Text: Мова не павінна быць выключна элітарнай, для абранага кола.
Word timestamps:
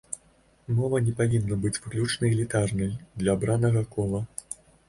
Мова 0.77 1.01
не 1.09 1.13
павінна 1.19 1.57
быць 1.67 1.73
выключна 1.85 2.31
элітарнай, 2.33 2.91
для 3.21 3.29
абранага 3.39 3.87
кола. 3.97 4.27